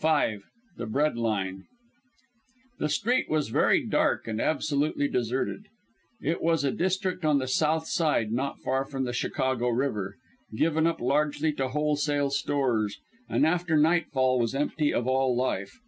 [0.00, 0.38] V.
[0.76, 1.64] THE BREAD LINE
[2.78, 5.66] The street was very dark and absolutely deserted.
[6.22, 10.18] It was a district on the "South Side," not far from the Chicago River,
[10.54, 15.80] given up largely to wholesale stores, and after nightfall was empty of all life.